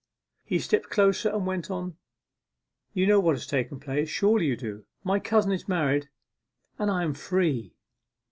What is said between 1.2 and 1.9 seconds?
and went